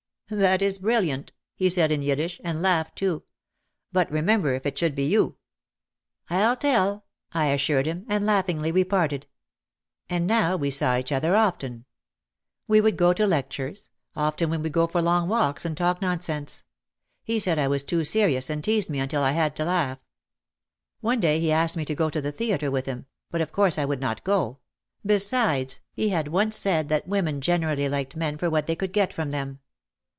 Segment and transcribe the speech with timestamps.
[0.33, 3.23] "That is brilliant," he said in Yiddish, and laughed too.
[3.91, 5.35] "But remember if it should be you!"
[6.29, 9.27] "I'll tell," I assured him, and laughingly we parted.
[10.09, 11.83] And now we saw each other often.
[12.65, 15.01] We would go to 308 OUT OF THE SHADOW lectures, often we would go for
[15.01, 16.63] long walks and talk nonsense.
[17.25, 19.97] He said I was too serious and teased me until I had to laugh.
[21.01, 23.77] One day he asked me to go to the theatre with him, but of course
[23.77, 24.59] I would not go.
[25.05, 28.93] Be sides, he had once said that women generally liked men for what they could
[28.93, 29.59] get from them.